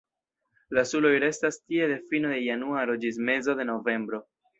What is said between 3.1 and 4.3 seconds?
mezo de novembro.